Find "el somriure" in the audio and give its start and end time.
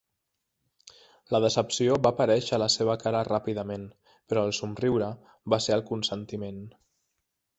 4.49-5.13